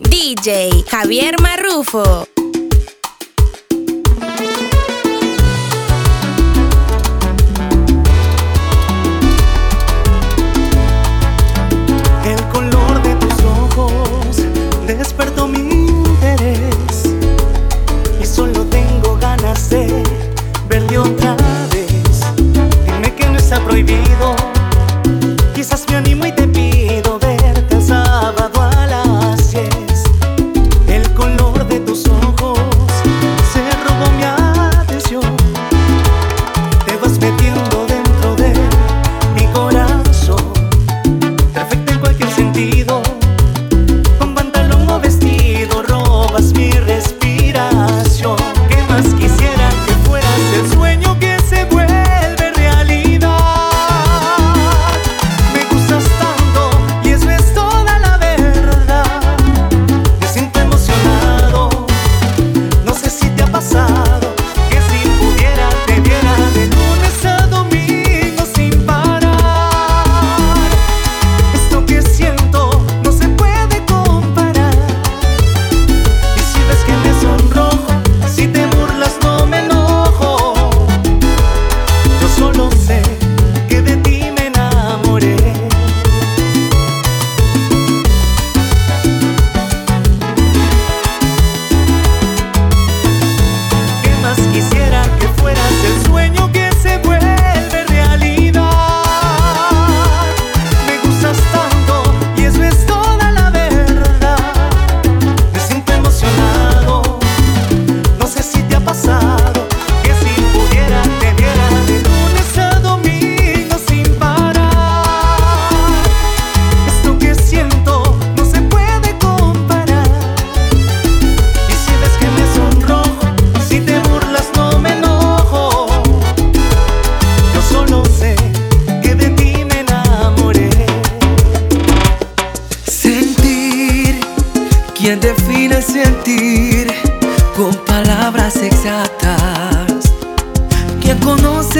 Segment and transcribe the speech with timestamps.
[0.00, 2.37] DJ Javier Marrufo.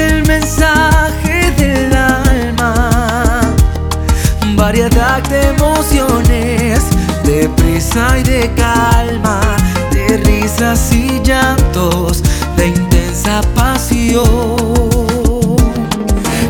[0.08, 3.40] el mensaje del alma.
[4.56, 6.82] Variedad de emociones,
[7.24, 9.40] de prisa y de calma,
[9.92, 12.22] de risas y llantos,
[12.56, 14.26] de intensa pasión.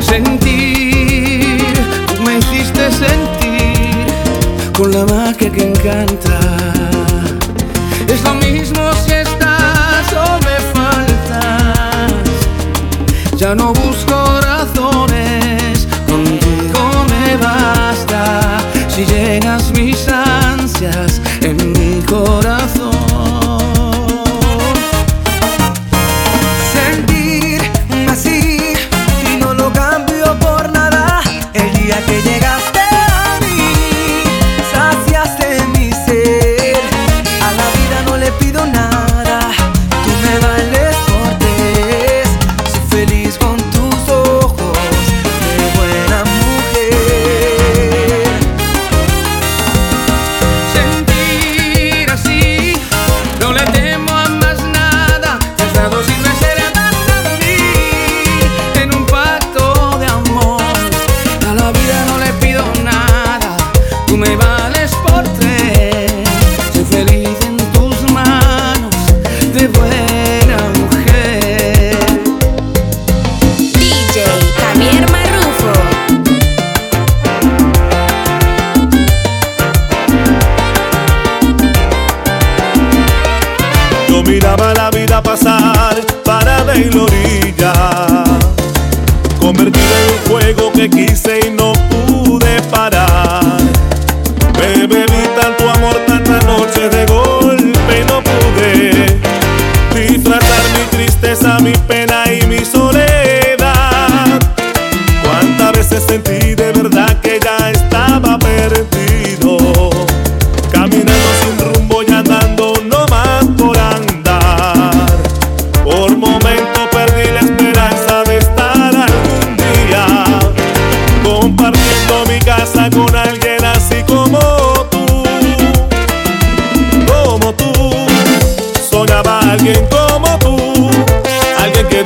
[0.00, 1.74] Sentir,
[2.16, 4.06] tú me hiciste sentir
[4.76, 6.57] con la magia que encanta
[13.40, 13.97] ya no busco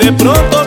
[0.02, 0.61] de pronto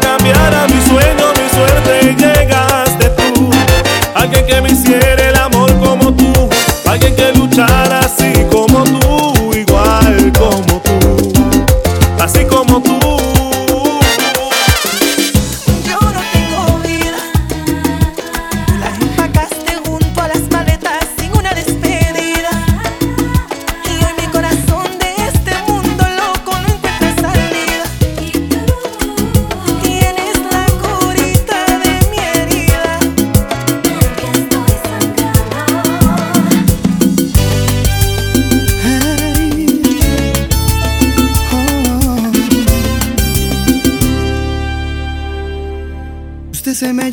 [46.96, 47.12] me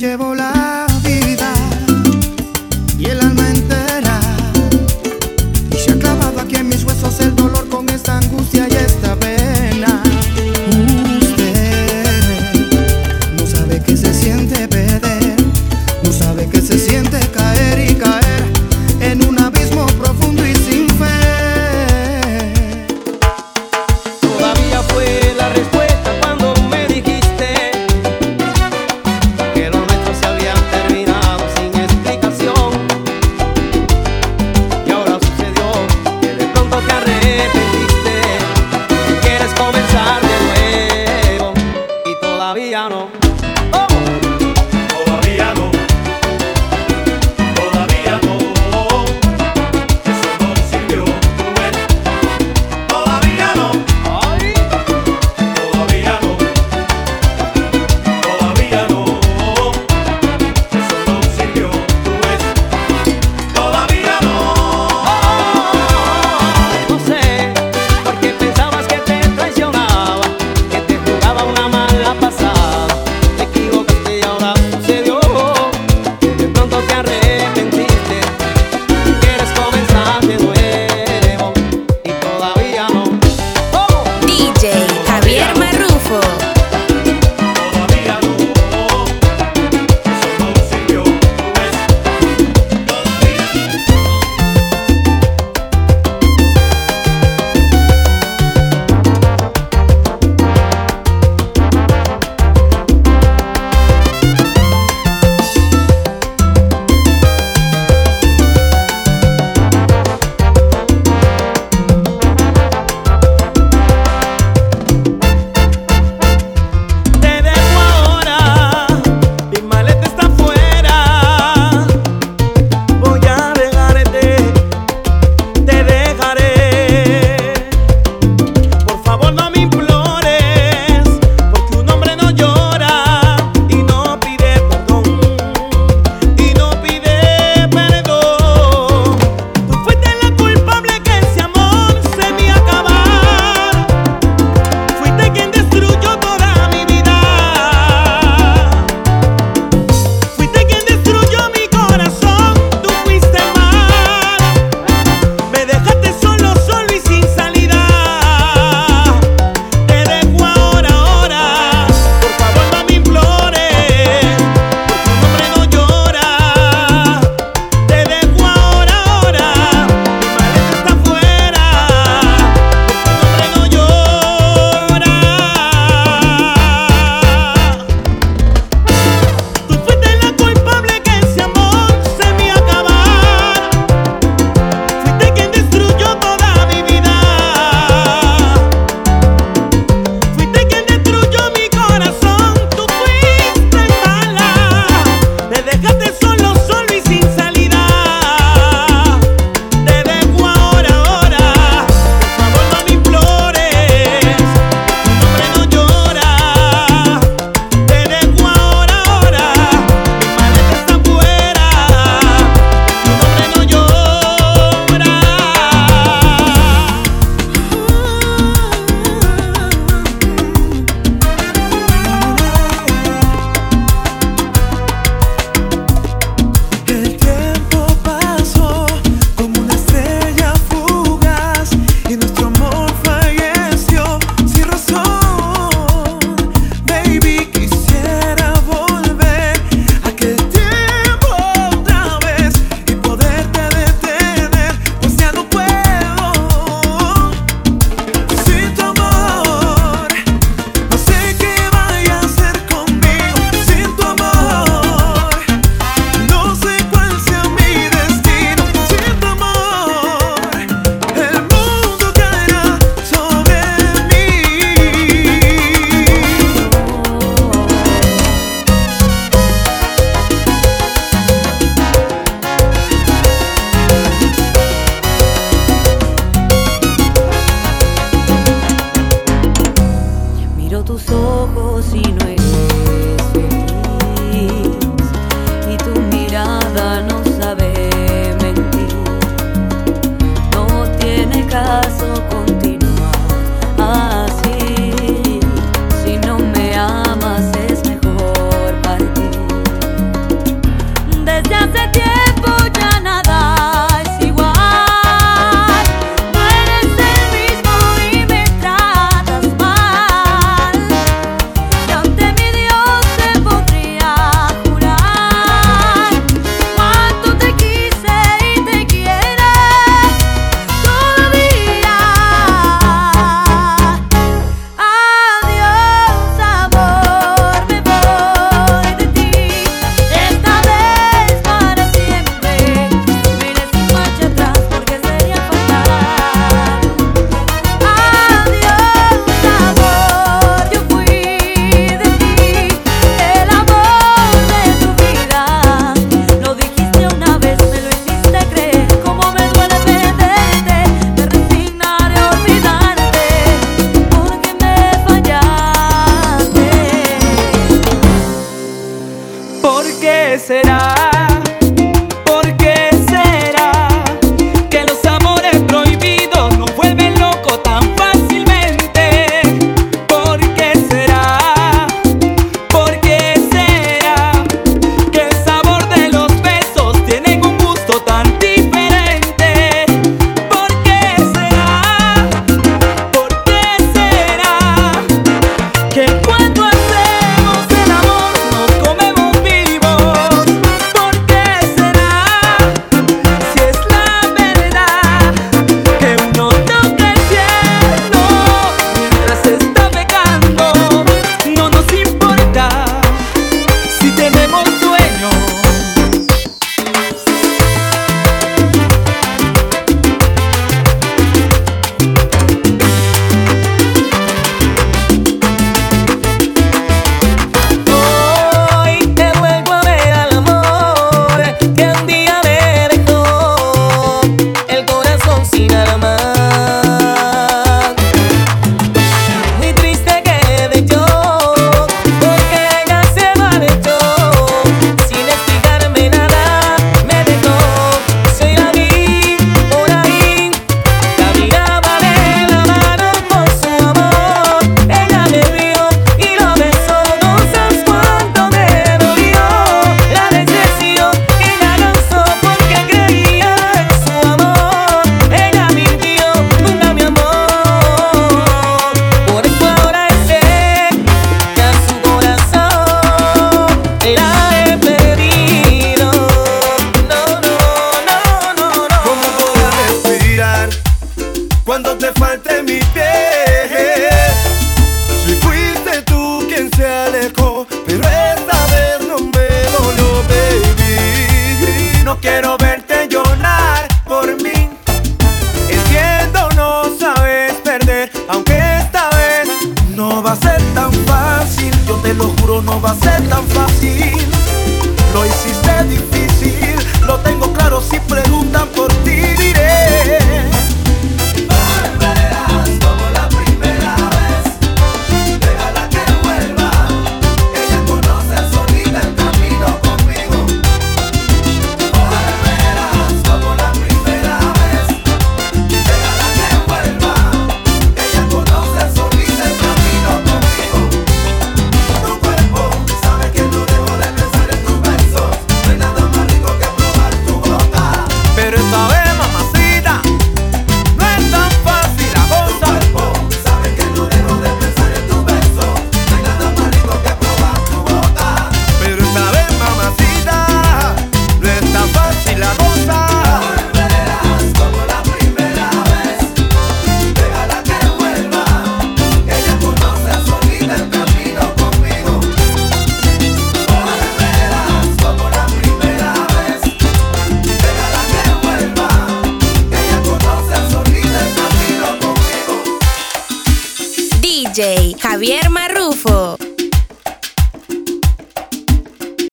[492.72, 493.41] como você